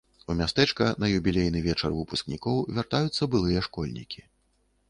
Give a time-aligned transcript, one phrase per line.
[0.33, 4.27] У мястэчка на юбілейны вечар выпускнікоў вяртаюцца былыя школьнікі.